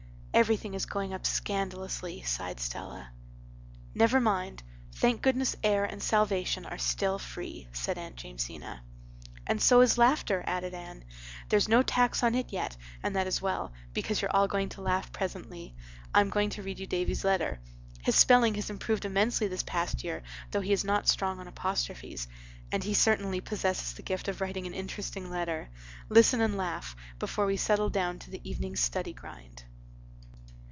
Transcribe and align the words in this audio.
"Everything 0.33 0.73
is 0.75 0.85
going 0.87 1.13
up 1.13 1.25
scandalously," 1.27 2.21
sighed 2.23 2.59
Stella. 2.61 3.11
"Never 3.93 4.19
mind. 4.21 4.63
Thank 4.93 5.21
goodness 5.21 5.55
air 5.61 5.83
and 5.83 6.01
salvation 6.01 6.65
are 6.65 6.77
still 6.79 7.19
free," 7.19 7.67
said 7.73 7.97
Aunt 7.97 8.15
Jamesina. 8.15 8.81
"And 9.45 9.61
so 9.61 9.81
is 9.81 9.97
laughter," 9.99 10.41
added 10.47 10.73
Anne. 10.73 11.03
"There's 11.49 11.67
no 11.67 11.83
tax 11.83 12.23
on 12.23 12.33
it 12.33 12.51
yet 12.53 12.75
and 13.03 13.13
that 13.15 13.27
is 13.27 13.41
well, 13.41 13.73
because 13.93 14.21
you're 14.21 14.33
all 14.35 14.47
going 14.47 14.69
to 14.69 14.81
laugh 14.81 15.11
presently. 15.11 15.75
I'm 16.15 16.29
going 16.29 16.49
to 16.51 16.63
read 16.63 16.79
you 16.79 16.87
Davy's 16.87 17.25
letter. 17.25 17.59
His 18.01 18.15
spelling 18.15 18.55
has 18.55 18.69
improved 18.69 19.03
immensely 19.05 19.49
this 19.49 19.63
past 19.63 20.01
year, 20.03 20.23
though 20.51 20.61
he 20.61 20.71
is 20.73 20.85
not 20.85 21.09
strong 21.09 21.39
on 21.41 21.47
apostrophes, 21.49 22.27
and 22.71 22.83
he 22.85 22.93
certainly 22.95 23.41
possesses 23.41 23.93
the 23.93 24.01
gift 24.01 24.29
of 24.29 24.39
writing 24.41 24.65
an 24.65 24.73
interesting 24.73 25.29
letter. 25.29 25.69
Listen 26.09 26.39
and 26.41 26.55
laugh, 26.57 26.95
before 27.19 27.45
we 27.45 27.57
settle 27.57 27.89
down 27.89 28.17
to 28.19 28.29
the 28.31 28.39
evening's 28.49 28.79
study 28.79 29.11
grind." 29.13 29.65